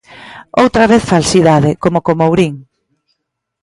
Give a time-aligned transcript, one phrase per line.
[0.63, 2.53] Outra vez falsidade, como co Mourín.